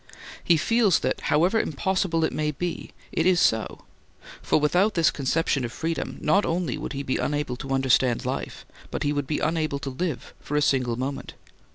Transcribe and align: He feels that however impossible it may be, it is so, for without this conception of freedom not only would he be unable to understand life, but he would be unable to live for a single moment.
He 0.43 0.57
feels 0.57 0.97
that 1.01 1.21
however 1.29 1.59
impossible 1.59 2.23
it 2.23 2.33
may 2.33 2.49
be, 2.49 2.89
it 3.11 3.27
is 3.27 3.39
so, 3.39 3.85
for 4.41 4.59
without 4.59 4.95
this 4.95 5.11
conception 5.11 5.63
of 5.63 5.71
freedom 5.71 6.17
not 6.21 6.43
only 6.43 6.75
would 6.75 6.93
he 6.93 7.03
be 7.03 7.17
unable 7.17 7.55
to 7.57 7.69
understand 7.69 8.25
life, 8.25 8.65
but 8.89 9.03
he 9.03 9.13
would 9.13 9.27
be 9.27 9.37
unable 9.37 9.77
to 9.77 9.91
live 9.91 10.33
for 10.39 10.55
a 10.55 10.59
single 10.63 10.95
moment. 10.95 11.35